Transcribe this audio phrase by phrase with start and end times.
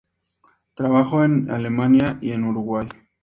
[0.73, 2.89] Trabajó en Alemania y en Uruguay.